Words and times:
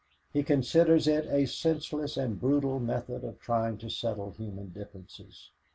He 0.33 0.41
considers 0.41 1.07
it 1.07 1.27
a 1.27 1.45
senseless 1.45 2.17
and 2.17 2.39
brutal 2.41 2.79
method 2.79 3.23
of 3.23 3.37
trying 3.39 3.77
to 3.77 3.89
settle 3.91 4.31
human 4.31 4.69
differences. 4.69 5.51